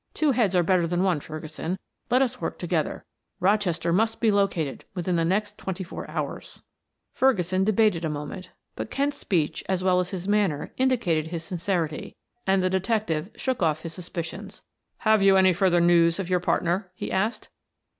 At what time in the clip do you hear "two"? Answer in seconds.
0.15-0.31